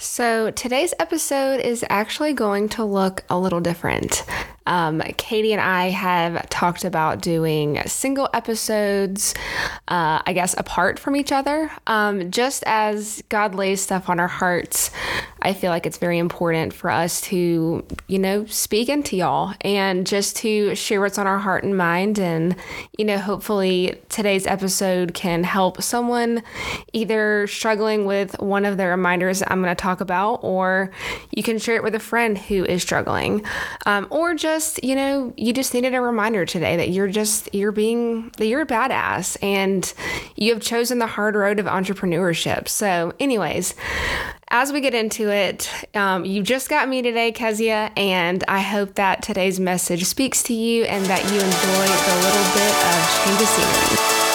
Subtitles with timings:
[0.00, 4.24] So, today's episode is actually going to look a little different.
[4.64, 9.34] Um, Katie and I have talked about doing single episodes,
[9.88, 11.72] uh, I guess, apart from each other.
[11.88, 14.92] Um, just as God lays stuff on our hearts,
[15.42, 20.06] I feel like it's very important for us to, you know, speak into y'all and
[20.06, 22.18] just to share what's on our heart and mind.
[22.18, 22.56] And,
[22.98, 26.42] you know, hopefully today's episode can help someone
[26.92, 30.90] either struggling with one of the reminders I'm going to talk about, or
[31.30, 33.44] you can share it with a friend who is struggling,
[33.86, 37.54] um, or just just, you know, you just needed a reminder today that you're just,
[37.54, 39.92] you're being, that you're a badass and
[40.36, 42.66] you have chosen the hard road of entrepreneurship.
[42.66, 43.74] So, anyways,
[44.50, 48.94] as we get into it, um, you just got me today, Keziah, and I hope
[48.94, 53.42] that today's message speaks to you and that you enjoy the little bit of change
[53.42, 54.27] of scenery.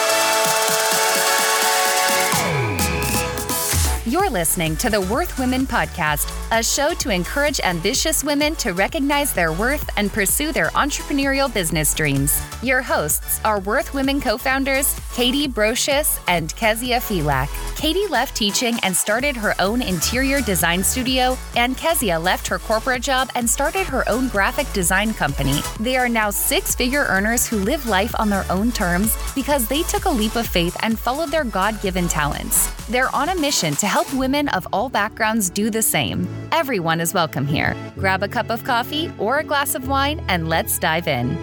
[4.13, 9.34] You're listening to the Worth Women Podcast, a show to encourage ambitious women to recognize
[9.34, 12.40] their worth and pursue their entrepreneurial business dreams.
[12.62, 17.49] Your hosts are Worth Women co founders Katie Brocious and Keziah Filak.
[17.76, 23.01] Katie left teaching and started her own interior design studio, and Keziah left her corporate
[23.01, 25.60] job and started her own graphic design company.
[25.79, 29.82] They are now six figure earners who live life on their own terms because they
[29.84, 32.68] took a leap of faith and followed their God given talents.
[32.88, 36.27] They're on a mission to help women of all backgrounds do the same.
[36.51, 37.76] Everyone is welcome here.
[37.96, 41.37] Grab a cup of coffee or a glass of wine and let's dive in.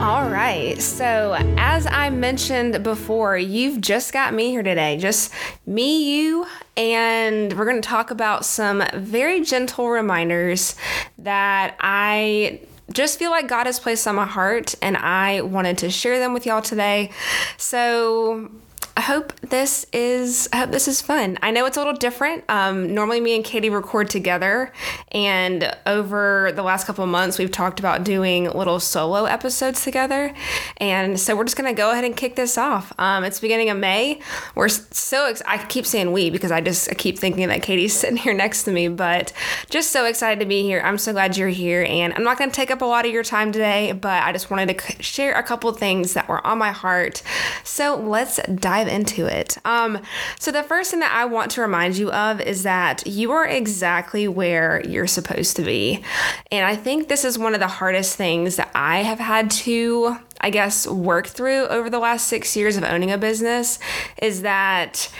[0.00, 0.80] All right.
[0.80, 4.96] So, as I mentioned before, you've just got me here today.
[4.96, 5.32] Just
[5.66, 10.76] me, you, and we're going to talk about some very gentle reminders
[11.18, 12.60] that I
[12.92, 16.32] just feel like God has placed on my heart, and I wanted to share them
[16.32, 17.10] with y'all today.
[17.56, 18.50] So,
[18.98, 21.38] I hope this is I hope this is fun.
[21.40, 22.42] I know it's a little different.
[22.48, 24.72] Um, normally, me and Katie record together,
[25.12, 30.34] and over the last couple months, we've talked about doing little solo episodes together.
[30.78, 32.92] And so we're just gonna go ahead and kick this off.
[32.98, 34.20] Um, it's beginning of May.
[34.56, 37.92] We're so ex- I keep saying we because I just I keep thinking that Katie's
[38.00, 39.32] sitting here next to me, but
[39.70, 40.80] just so excited to be here.
[40.84, 43.22] I'm so glad you're here, and I'm not gonna take up a lot of your
[43.22, 46.72] time today, but I just wanted to share a couple things that were on my
[46.72, 47.22] heart.
[47.62, 49.58] So let's dive dive into it.
[49.64, 50.00] Um,
[50.38, 53.46] so, the first thing that I want to remind you of is that you are
[53.46, 56.02] exactly where you're supposed to be.
[56.50, 60.18] And I think this is one of the hardest things that I have had to
[60.40, 63.80] I guess, work through over the last six years of owning a business
[64.22, 65.12] is that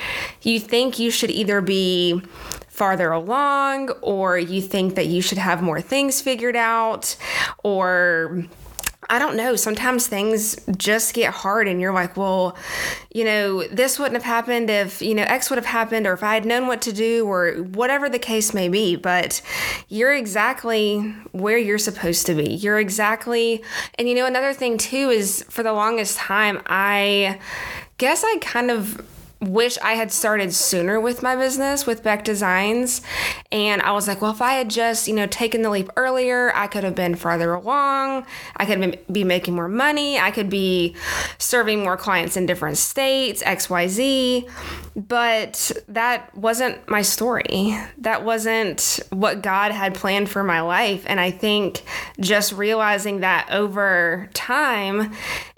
[0.42, 2.22] you think you should either be
[2.68, 7.16] farther along or you think that you should have more things figured out
[7.64, 8.44] or
[9.10, 9.56] I don't know.
[9.56, 12.56] Sometimes things just get hard, and you're like, well,
[13.12, 16.22] you know, this wouldn't have happened if, you know, X would have happened, or if
[16.22, 18.96] I had known what to do, or whatever the case may be.
[18.96, 19.40] But
[19.88, 21.00] you're exactly
[21.32, 22.52] where you're supposed to be.
[22.54, 23.62] You're exactly,
[23.98, 27.38] and you know, another thing too is for the longest time, I
[27.96, 29.02] guess I kind of
[29.40, 33.02] wish I had started sooner with my business with Beck Designs.
[33.52, 36.52] And I was like, well, if I had just, you know, taken the leap earlier,
[36.54, 38.26] I could have been farther along.
[38.56, 40.18] I could be making more money.
[40.18, 40.96] I could be
[41.38, 44.50] serving more clients in different states, XYZ.
[44.96, 47.78] But that wasn't my story.
[47.98, 51.04] That wasn't what God had planned for my life.
[51.06, 51.82] And I think
[52.18, 55.12] just realizing that over time,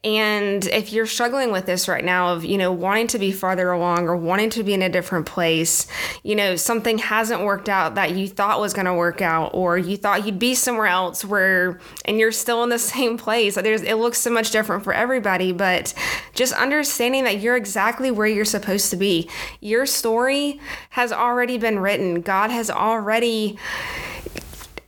[0.05, 3.70] and if you're struggling with this right now of, you know, wanting to be farther
[3.73, 5.87] along or wanting to be in a different place,
[6.23, 9.79] you know, something hasn't worked out that you thought was going to work out or
[9.79, 13.55] you thought you'd be somewhere else where and you're still in the same place.
[13.55, 15.95] There's it looks so much different for everybody, but
[16.35, 19.29] just understanding that you're exactly where you're supposed to be.
[19.61, 20.61] Your story
[20.91, 22.21] has already been written.
[22.21, 23.59] God has already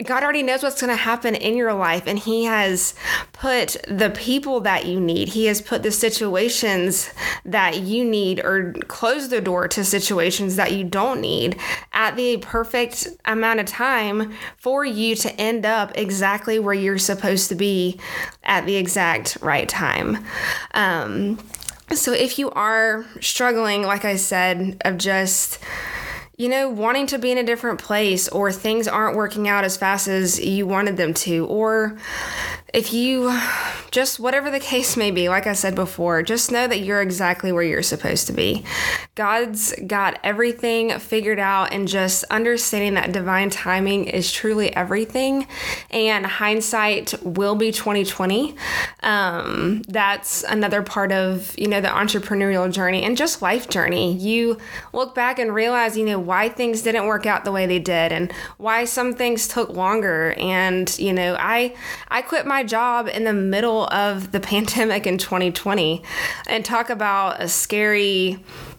[0.04, 2.94] God already knows what's going to happen in your life, and He has
[3.32, 5.28] put the people that you need.
[5.28, 7.10] He has put the situations
[7.44, 11.58] that you need, or closed the door to situations that you don't need
[11.92, 17.48] at the perfect amount of time for you to end up exactly where you're supposed
[17.48, 17.98] to be
[18.44, 20.24] at the exact right time.
[20.74, 21.38] Um,
[21.92, 25.58] so if you are struggling, like I said, of just
[26.36, 29.76] you know, wanting to be in a different place or things aren't working out as
[29.76, 31.98] fast as you wanted them to, or
[32.72, 33.38] if you
[33.90, 37.52] just whatever the case may be, like I said before, just know that you're exactly
[37.52, 38.64] where you're supposed to be.
[39.14, 45.46] God's got everything figured out, and just understanding that divine timing is truly everything.
[45.90, 48.56] And hindsight will be 2020.
[49.02, 54.14] Um, that's another part of you know the entrepreneurial journey and just life journey.
[54.14, 54.56] You
[54.94, 58.12] look back and realize you know why things didn't work out the way they did,
[58.12, 60.34] and why some things took longer.
[60.38, 61.74] And you know, I
[62.08, 66.02] I quit my job in the middle of the pandemic in 2020
[66.46, 68.38] and talk about a scary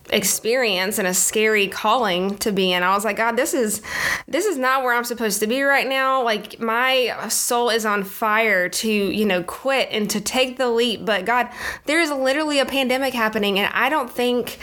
[0.09, 2.83] experience and a scary calling to be in.
[2.83, 3.81] I was like, God, this is
[4.27, 6.23] this is not where I'm supposed to be right now.
[6.23, 11.05] Like my soul is on fire to, you know, quit and to take the leap,
[11.05, 11.49] but God,
[11.85, 14.59] there's literally a pandemic happening and I don't think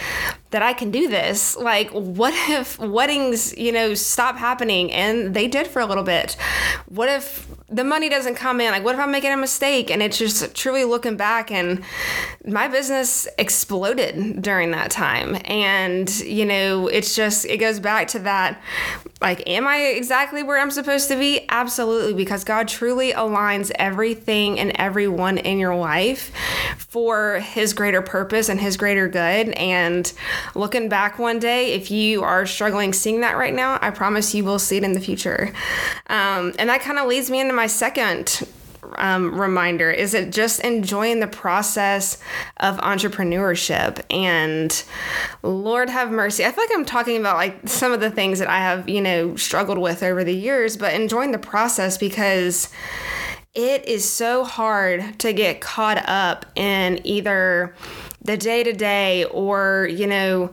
[0.51, 1.57] that I can do this.
[1.57, 4.93] Like, what if weddings, you know, stop happening?
[4.93, 6.37] And they did for a little bit.
[6.87, 8.73] What if the money doesn't come in?
[8.73, 9.91] Like, what if I'm making a mistake?
[9.91, 11.83] And it's just truly looking back, and
[12.47, 15.37] my business exploded during that time.
[15.45, 18.61] And, you know, it's just, it goes back to that
[19.21, 21.45] like, am I exactly where I'm supposed to be?
[21.51, 26.33] Absolutely, because God truly aligns everything and everyone in your life
[26.79, 29.51] for His greater purpose and His greater good.
[29.51, 30.11] And
[30.55, 34.43] looking back one day, if you are struggling seeing that right now, I promise you
[34.43, 35.53] will see it in the future.
[36.07, 38.47] Um, and that kind of leads me into my second
[38.97, 42.19] um, reminder is it just enjoying the process
[42.59, 44.85] of entrepreneurship and
[45.43, 46.45] lord have mercy.
[46.45, 49.01] I feel like i'm talking about like some of the things that i have you
[49.01, 52.69] know struggled with over the years but enjoying the process because
[53.55, 57.75] it is so hard to get caught up in either
[58.23, 60.53] the day to day or you know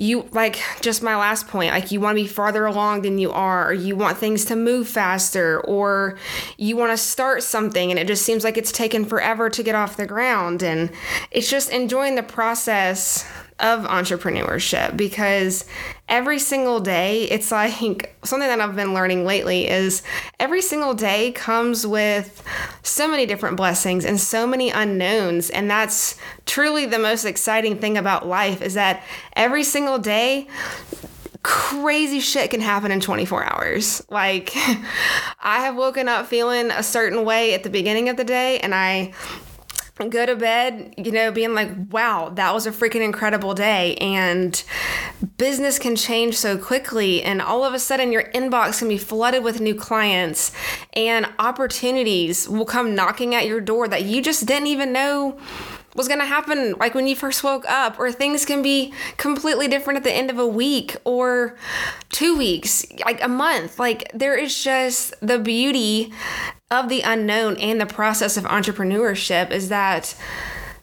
[0.00, 3.30] you like just my last point like you want to be farther along than you
[3.30, 6.16] are or you want things to move faster or
[6.56, 9.74] you want to start something and it just seems like it's taken forever to get
[9.74, 10.90] off the ground and
[11.30, 13.30] it's just enjoying the process
[13.60, 15.64] of entrepreneurship because
[16.08, 20.02] every single day it's like something that I've been learning lately is
[20.38, 22.42] every single day comes with
[22.82, 26.16] so many different blessings and so many unknowns and that's
[26.46, 29.02] truly the most exciting thing about life is that
[29.36, 30.48] every single day
[31.42, 34.02] crazy shit can happen in 24 hours.
[34.10, 34.50] Like,
[35.40, 38.74] I have woken up feeling a certain way at the beginning of the day, and
[38.74, 39.12] I
[40.08, 43.96] go to bed, you know, being like, wow, that was a freaking incredible day.
[43.96, 44.62] And
[45.36, 47.22] business can change so quickly.
[47.22, 50.52] And all of a sudden, your inbox can be flooded with new clients,
[50.94, 55.38] and opportunities will come knocking at your door that you just didn't even know
[55.94, 59.66] was going to happen like when you first woke up or things can be completely
[59.66, 61.56] different at the end of a week or
[62.10, 66.12] 2 weeks like a month like there is just the beauty
[66.70, 70.14] of the unknown and the process of entrepreneurship is that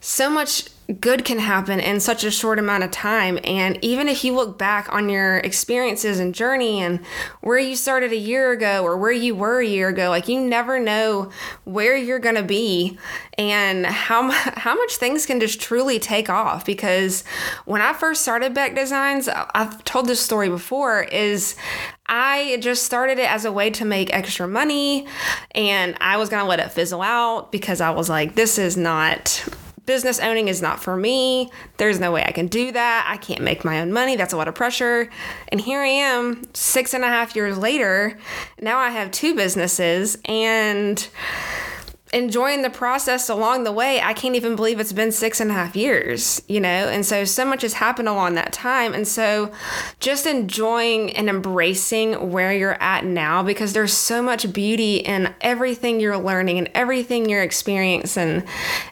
[0.02, 0.68] so much
[1.02, 3.38] good can happen in such a short amount of time.
[3.44, 7.06] And even if you look back on your experiences and journey and
[7.42, 10.40] where you started a year ago or where you were a year ago, like you
[10.40, 11.30] never know
[11.66, 12.98] where you're going to be
[13.38, 16.66] and how, how much things can just truly take off.
[16.66, 17.26] Because
[17.66, 21.58] when I first started Beck Designs, I've told this story before, is
[22.06, 25.06] I just started it as a way to make extra money
[25.52, 28.78] and I was going to let it fizzle out because I was like, this is
[28.78, 29.46] not
[29.88, 31.50] business owning is not for me.
[31.78, 33.08] There's no way I can do that.
[33.10, 34.16] I can't make my own money.
[34.16, 35.10] That's a lot of pressure.
[35.48, 38.20] And here I am, six and a half years later.
[38.62, 41.08] Now I have two businesses and
[42.14, 44.02] enjoying the process along the way.
[44.02, 46.68] I can't even believe it's been six and a half years, you know?
[46.68, 48.94] And so, so much has happened along that time.
[48.94, 49.52] And so,
[50.00, 56.00] just enjoying and embracing where you're at now because there's so much beauty in everything
[56.00, 58.44] you're learning and everything you're experiencing.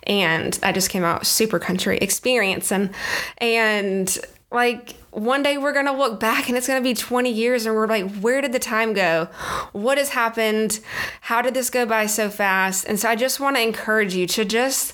[0.03, 2.91] And I just came out super country experience and,
[3.38, 4.17] and
[4.51, 7.65] like, one day we're going to look back and it's going to be 20 years
[7.65, 9.29] and we're like, where did the time go?
[9.72, 10.81] What has happened?
[11.22, 12.86] How did this go by so fast?
[12.86, 14.93] And so I just want to encourage you to just,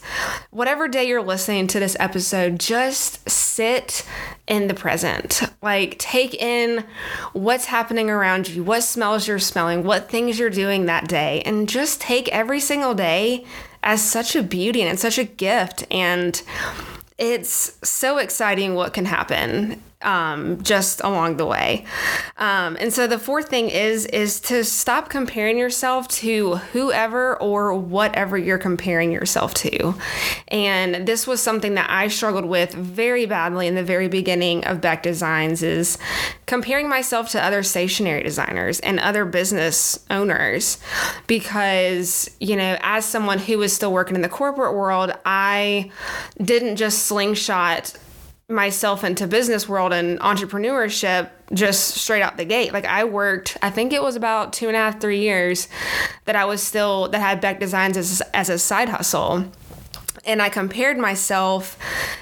[0.52, 4.06] whatever day you're listening to this episode, just sit
[4.48, 5.42] in the present.
[5.64, 6.86] Like, take in
[7.34, 11.68] what's happening around you, what smells you're smelling, what things you're doing that day, and
[11.68, 13.44] just take every single day
[13.82, 15.86] as such a beauty and such a gift.
[15.90, 16.40] And
[17.18, 21.86] it's so exciting what can happen um, just along the way.
[22.38, 27.74] Um, and so the fourth thing is is to stop comparing yourself to whoever or
[27.74, 29.96] whatever you're comparing yourself to.
[30.48, 34.82] And this was something that I struggled with very badly in the very beginning of
[34.82, 35.98] Beck Designs is
[36.46, 40.78] comparing myself to other stationery designers and other business owners
[41.28, 45.92] because, you know, as someone who was still working in the corporate world, I
[46.42, 47.94] didn't just slingshot
[48.52, 52.74] myself into business world and entrepreneurship just straight out the gate.
[52.74, 55.68] Like I worked, I think it was about two and a half, three years
[56.26, 59.46] that I was still that had Beck Designs as as a side hustle.
[60.24, 61.80] And I compared myself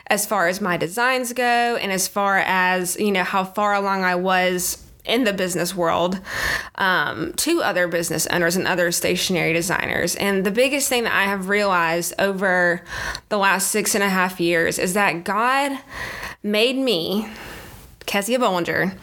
[0.08, 1.44] as far as my designs go
[1.76, 6.20] and as far as, you know, how far along I was in the business world
[6.76, 10.16] um, to other business owners and other stationery designers.
[10.16, 12.84] And the biggest thing that I have realized over
[13.30, 15.80] the last six and a half years is that God
[16.44, 17.28] made me,
[18.06, 18.98] Keziah Bollinger,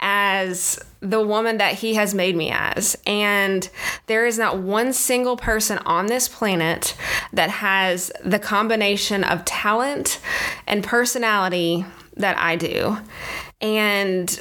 [0.00, 2.96] as the woman that he has made me as.
[3.06, 3.68] And
[4.06, 6.96] there is not one single person on this planet
[7.32, 10.20] that has the combination of talent
[10.66, 11.84] and personality
[12.16, 12.98] that I do.
[13.60, 14.40] And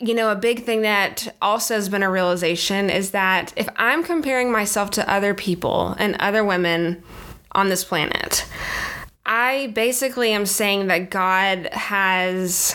[0.00, 4.02] you know, a big thing that also has been a realization is that if I'm
[4.02, 7.02] comparing myself to other people and other women
[7.52, 8.46] on this planet,
[9.24, 12.74] I basically am saying that God has,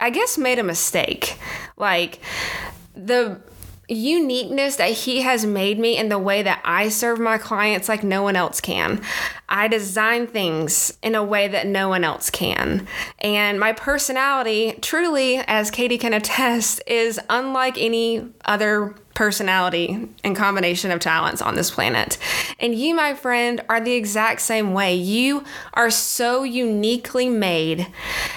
[0.00, 1.38] I guess, made a mistake.
[1.76, 2.20] Like,
[2.94, 3.40] the
[3.88, 8.02] uniqueness that he has made me in the way that I serve my clients like
[8.04, 9.02] no one else can.
[9.48, 12.86] I design things in a way that no one else can.
[13.18, 20.90] And my personality, truly, as Katie can attest, is unlike any other personality and combination
[20.90, 22.18] of talents on this planet.
[22.58, 24.94] And you, my friend, are the exact same way.
[24.94, 27.86] You are so uniquely made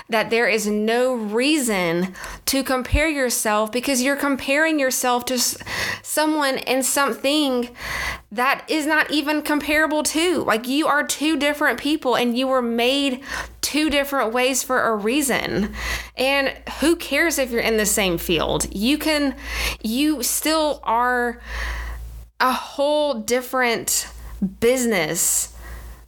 [0.09, 2.13] that there is no reason
[2.47, 5.39] to compare yourself because you're comparing yourself to
[6.01, 7.69] someone and something
[8.31, 10.43] that is not even comparable to.
[10.43, 13.23] Like you are two different people and you were made
[13.75, 15.73] two different ways for a reason.
[16.15, 16.47] And
[16.79, 18.73] who cares if you're in the same field?
[18.73, 19.35] You can,
[19.83, 21.41] you still are
[22.39, 24.07] a whole different
[24.61, 25.53] business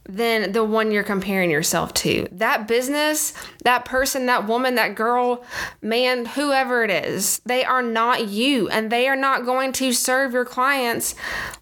[0.08, 2.26] than the one you're comparing yourself to.
[2.32, 3.34] That business,
[3.64, 5.44] that person, that woman, that girl,
[5.82, 10.32] man, whoever it is, they are not you and they are not going to serve
[10.32, 11.14] your clients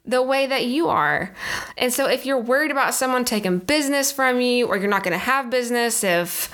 [0.04, 1.34] the way that you are.
[1.76, 5.12] And so if you're worried about someone taking business from you or you're not going
[5.12, 6.48] to have business if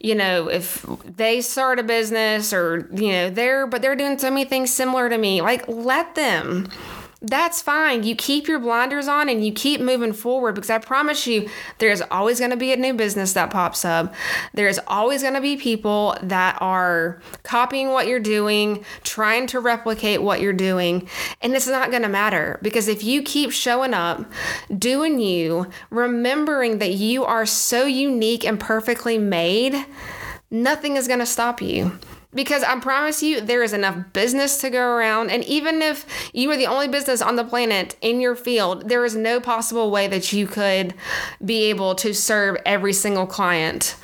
[0.00, 4.30] you know, if they start a business or you know, they're but they're doing so
[4.30, 6.68] many things similar to me, like let them
[7.26, 8.02] that's fine.
[8.02, 12.02] You keep your blinders on and you keep moving forward because I promise you, there's
[12.02, 14.14] always going to be a new business that pops up.
[14.52, 20.22] There's always going to be people that are copying what you're doing, trying to replicate
[20.22, 21.08] what you're doing.
[21.40, 24.30] And it's not going to matter because if you keep showing up,
[24.76, 29.86] doing you, remembering that you are so unique and perfectly made,
[30.50, 31.98] nothing is going to stop you
[32.34, 35.30] because I promise you, there is enough business to go around.
[35.30, 39.04] And even if you are the only business on the planet in your field, there
[39.04, 40.94] is no possible way that you could
[41.44, 43.96] be able to serve every single client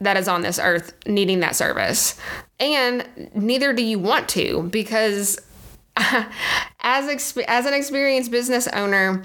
[0.00, 2.18] that is on this earth needing that service.
[2.58, 5.38] And neither do you want to because
[5.96, 9.24] as exp- as an experienced business owner,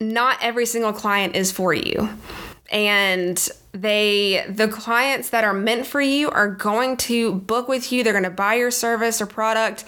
[0.00, 2.08] not every single client is for you
[2.70, 8.02] and they the clients that are meant for you are going to book with you.
[8.02, 9.84] They're going to buy your service or product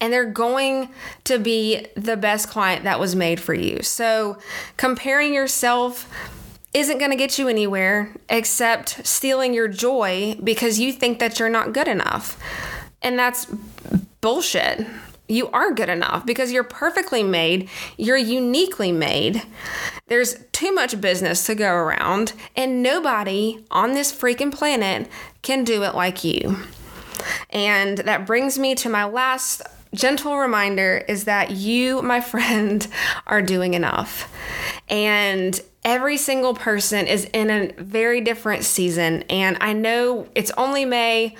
[0.00, 0.90] and they're going
[1.24, 3.82] to be the best client that was made for you.
[3.82, 4.38] So
[4.76, 6.08] comparing yourself
[6.72, 11.48] isn't going to get you anywhere except stealing your joy because you think that you're
[11.48, 12.38] not good enough.
[13.02, 13.46] And that's
[14.20, 14.86] bullshit
[15.30, 19.42] you are good enough because you're perfectly made, you're uniquely made.
[20.08, 25.08] There's too much business to go around, and nobody on this freaking planet
[25.42, 26.56] can do it like you.
[27.50, 29.62] And that brings me to my last
[29.94, 32.86] gentle reminder is that you, my friend,
[33.26, 34.32] are doing enough.
[34.88, 39.22] And every single person is in a very different season.
[39.30, 41.34] And I know it's only May.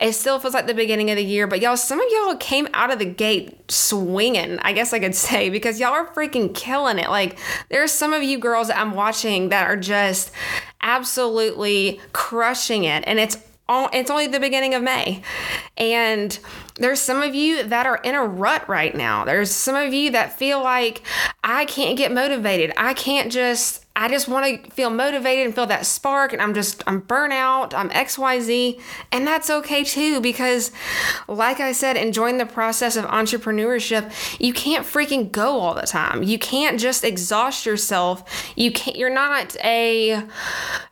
[0.00, 2.68] It still feels like the beginning of the year, but y'all, some of y'all came
[2.74, 6.98] out of the gate swinging, I guess I could say, because y'all are freaking killing
[6.98, 7.08] it.
[7.08, 7.38] Like,
[7.70, 10.32] there's some of you girls that I'm watching that are just
[10.80, 13.04] absolutely crushing it.
[13.06, 15.22] And it's all, it's only the beginning of May.
[15.76, 16.38] And
[16.76, 19.24] There's some of you that are in a rut right now.
[19.24, 21.02] There's some of you that feel like
[21.42, 22.72] I can't get motivated.
[22.76, 26.52] I can't just I just want to feel motivated and feel that spark and I'm
[26.52, 28.80] just I'm burnout, I'm XYZ,
[29.12, 30.72] and that's okay too because
[31.28, 36.24] like I said enjoying the process of entrepreneurship, you can't freaking go all the time.
[36.24, 38.52] You can't just exhaust yourself.
[38.56, 40.24] You can't you're not a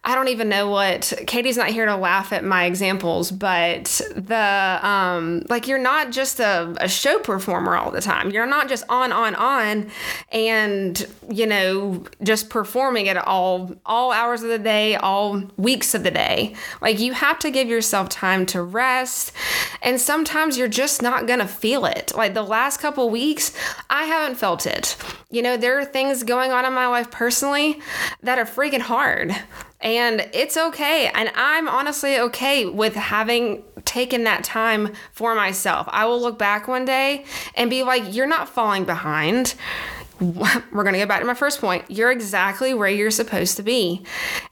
[0.04, 4.78] I don't even know what Katie's not here to laugh at my examples, but the
[4.80, 8.30] um like you're not just a, a show performer all the time.
[8.30, 9.90] You're not just on on on
[10.30, 16.02] and you know just performing at all all hours of the day, all weeks of
[16.02, 16.54] the day.
[16.82, 19.32] Like you have to give yourself time to rest.
[19.80, 22.12] And sometimes you're just not to feel it.
[22.14, 23.56] Like the last couple weeks,
[23.88, 24.98] I haven't felt it.
[25.30, 27.80] You know, there are things going on in my life personally
[28.22, 29.34] that are freaking hard.
[29.80, 31.10] And it's okay.
[31.14, 35.86] And I'm honestly okay with having taken that time for myself.
[35.90, 37.24] I will look back one day
[37.54, 39.54] and be like, you're not falling behind
[40.20, 41.84] we're going to go back to my first point.
[41.88, 44.04] You're exactly where you're supposed to be.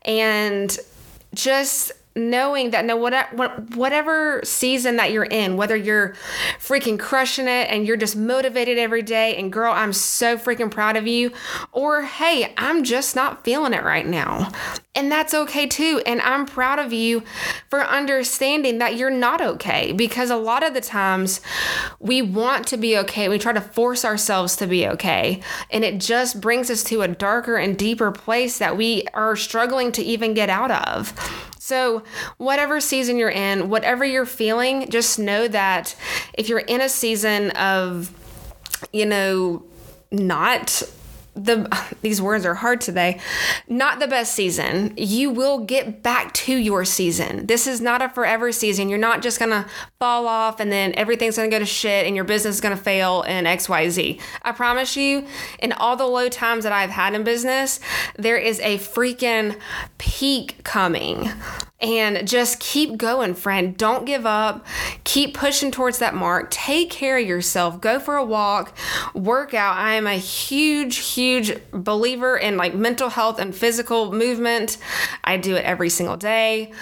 [0.03, 0.77] And
[1.35, 6.15] just knowing that no whatever season that you're in whether you're
[6.59, 10.97] freaking crushing it and you're just motivated every day and girl I'm so freaking proud
[10.97, 11.33] of you
[11.73, 14.51] or hey I'm just not feeling it right now.
[14.95, 16.03] And that's okay too.
[16.05, 17.23] And I'm proud of you
[17.69, 21.41] for understanding that you're not okay because a lot of the times
[22.01, 23.29] we want to be okay.
[23.29, 25.41] We try to force ourselves to be okay.
[25.71, 29.93] And it just brings us to a darker and deeper place that we are struggling
[29.93, 32.05] to even get out of so,
[32.39, 35.95] whatever season you're in, whatever you're feeling, just know that
[36.33, 38.11] if you're in a season of,
[38.95, 39.63] you know,
[40.11, 40.83] not
[41.35, 41.69] the
[42.03, 43.21] these words are hard today.
[43.69, 44.95] Not the best season.
[44.97, 47.47] You will get back to your season.
[47.47, 48.89] This is not a forever season.
[48.89, 49.67] You're not just gonna
[49.99, 53.23] fall off and then everything's gonna go to shit and your business is gonna fail
[53.23, 55.27] in xyz i promise you
[55.59, 57.81] in all the low times that i've had in business
[58.17, 59.59] there is a freaking
[59.99, 61.31] peak coming
[61.81, 63.77] and just keep going, friend.
[63.77, 64.67] Don't give up.
[65.05, 66.51] Keep pushing towards that mark.
[66.51, 67.81] Take care of yourself.
[67.81, 68.77] Go for a walk,
[69.15, 69.77] work out.
[69.77, 74.77] I am a huge, huge believer in like mental health and physical movement.
[75.25, 76.73] I do it every single day.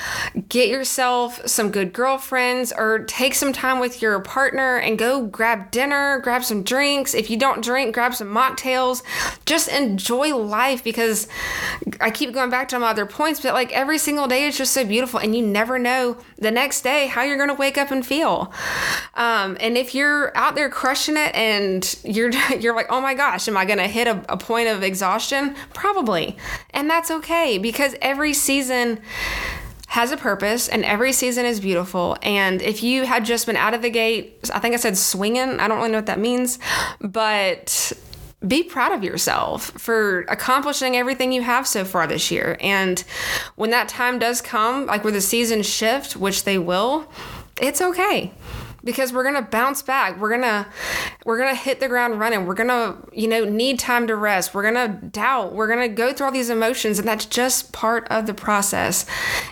[0.48, 5.70] Get yourself some good girlfriends or take some time with your partner and go grab
[5.70, 7.14] dinner, grab some drinks.
[7.14, 9.02] If you don't drink, grab some mocktails.
[9.46, 11.28] Just enjoy life because
[12.00, 14.72] I keep going back to my other points, but like every single day is just
[14.72, 17.90] so beautiful and you never know the next day how you're going to wake up
[17.90, 18.52] and feel.
[19.14, 23.48] Um, and if you're out there crushing it and you're you're like oh my gosh
[23.48, 25.54] am i going to hit a, a point of exhaustion?
[25.72, 26.36] Probably.
[26.70, 29.00] And that's okay because every season
[29.88, 32.16] has a purpose and every season is beautiful.
[32.22, 35.60] And if you had just been out of the gate, I think I said swinging,
[35.60, 36.58] I don't really know what that means,
[37.00, 37.92] but
[38.46, 42.56] be proud of yourself for accomplishing everything you have so far this year.
[42.60, 43.02] And
[43.56, 47.10] when that time does come, like where the seasons shift, which they will,
[47.60, 48.32] it's okay
[48.84, 50.18] because we're gonna bounce back.
[50.18, 50.66] We're gonna
[51.24, 52.46] we're gonna hit the ground running.
[52.46, 54.54] We're gonna you know need time to rest.
[54.54, 55.54] We're gonna doubt.
[55.54, 59.06] We're gonna go through all these emotions, and that's just part of the process.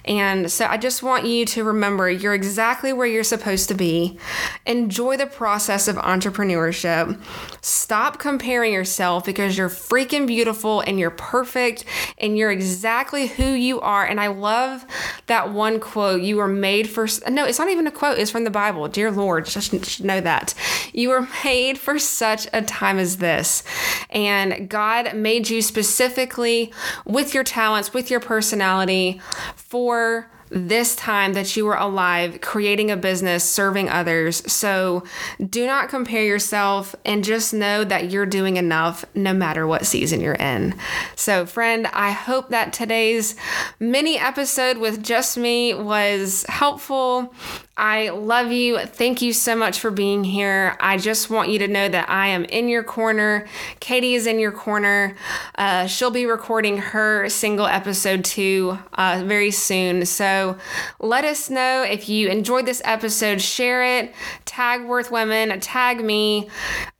[0.05, 4.19] And so I just want you to remember you're exactly where you're supposed to be.
[4.67, 7.21] Enjoy the process of entrepreneurship.
[7.63, 11.85] Stop comparing yourself because you're freaking beautiful and you're perfect
[12.19, 14.05] and you're exactly who you are.
[14.05, 14.87] And I love
[15.27, 16.23] that one quote.
[16.23, 18.19] You were made for no, it's not even a quote.
[18.19, 18.87] It's from the Bible.
[18.89, 20.55] Dear Lord should know that.
[20.93, 23.63] You were made for such a time as this.
[24.11, 26.73] And God made you specifically
[27.05, 29.21] with your talents, with your personality
[29.55, 34.51] for this time that you were alive, creating a business, serving others.
[34.51, 35.03] So
[35.51, 40.21] do not compare yourself and just know that you're doing enough no matter what season
[40.21, 40.75] you're in.
[41.17, 43.35] So, friend, I hope that today's
[43.81, 47.35] mini episode with just me was helpful.
[47.79, 48.79] I love you.
[48.79, 50.77] Thank you so much for being here.
[50.81, 53.47] I just want you to know that I am in your corner.
[53.81, 55.15] Katie is in your corner.
[55.57, 60.07] Uh, she'll be recording her single episode two uh, very soon.
[60.07, 60.57] So
[61.01, 63.43] let us know if you enjoyed this episode.
[63.43, 64.15] Share it.
[64.47, 65.61] Tag Worth Women.
[65.61, 66.49] Tag me.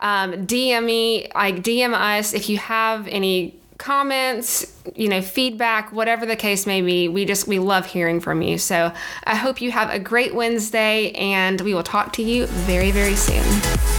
[0.01, 1.29] Um, DM me.
[1.35, 6.81] Like DM us if you have any comments, you know, feedback, whatever the case may
[6.81, 7.09] be.
[7.09, 8.59] We just we love hearing from you.
[8.59, 8.93] So,
[9.25, 13.15] I hope you have a great Wednesday and we will talk to you very very
[13.15, 13.96] soon.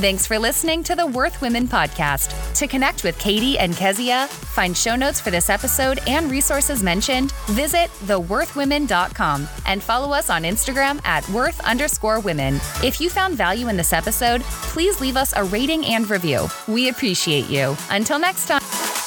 [0.00, 2.54] Thanks for listening to the Worth Women podcast.
[2.54, 7.32] To connect with Katie and Keziah, find show notes for this episode and resources mentioned,
[7.48, 12.54] visit theworthwomen.com and follow us on Instagram at worth underscore women.
[12.82, 16.48] If you found value in this episode, please leave us a rating and review.
[16.66, 17.76] We appreciate you.
[17.90, 18.99] Until next time.